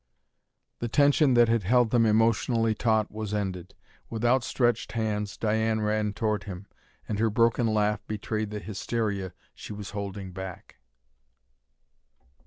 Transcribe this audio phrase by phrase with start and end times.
[0.79, 3.75] The tension that had held them emotionally taut was ended.
[4.09, 6.65] With outstretched hands Diane ran toward him,
[7.07, 10.77] and her broken laugh betrayed the hysteria she was holding back.